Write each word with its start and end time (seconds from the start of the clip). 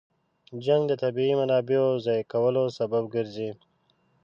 جنګ 0.65 0.83
د 0.87 0.93
طبیعي 1.03 1.33
منابعو 1.39 1.89
ضایع 2.05 2.25
کولو 2.33 2.63
سبب 2.77 3.03
ګرځي. 3.15 3.49